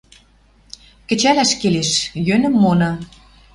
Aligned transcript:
Кӹчӓлӓш 1.07 1.51
келеш, 1.61 1.91
йӧнӹм 2.27 2.53
мона. 2.63 2.91